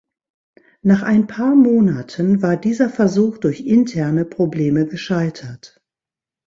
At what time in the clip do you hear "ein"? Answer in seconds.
1.03-1.27